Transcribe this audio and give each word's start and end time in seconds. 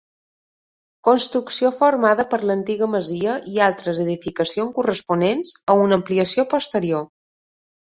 Construcció 1.07 1.69
formada 1.79 2.25
per 2.31 2.39
l'antiga 2.51 2.87
masia 2.95 3.37
i 3.53 3.61
altres 3.67 4.01
edificacions 4.07 4.75
corresponents 4.81 5.55
a 5.75 5.79
una 5.85 6.01
ampliació 6.03 6.49
posterior. 6.57 7.09